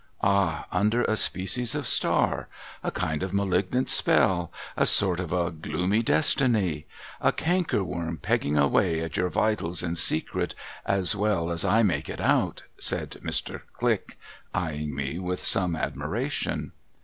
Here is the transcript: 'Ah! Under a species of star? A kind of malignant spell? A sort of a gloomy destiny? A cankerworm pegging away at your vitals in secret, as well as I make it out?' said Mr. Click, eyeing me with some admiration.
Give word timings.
'Ah! 0.23 0.65
Under 0.71 1.03
a 1.03 1.15
species 1.15 1.75
of 1.75 1.85
star? 1.85 2.47
A 2.83 2.89
kind 2.89 3.21
of 3.21 3.35
malignant 3.35 3.87
spell? 3.87 4.51
A 4.75 4.87
sort 4.87 5.19
of 5.19 5.31
a 5.31 5.51
gloomy 5.51 6.01
destiny? 6.01 6.87
A 7.21 7.31
cankerworm 7.31 8.17
pegging 8.19 8.57
away 8.57 9.01
at 9.01 9.15
your 9.15 9.29
vitals 9.29 9.83
in 9.83 9.95
secret, 9.95 10.55
as 10.87 11.15
well 11.15 11.51
as 11.51 11.63
I 11.63 11.83
make 11.83 12.09
it 12.09 12.19
out?' 12.19 12.63
said 12.79 13.11
Mr. 13.23 13.61
Click, 13.77 14.17
eyeing 14.55 14.95
me 14.95 15.19
with 15.19 15.45
some 15.45 15.75
admiration. 15.75 16.71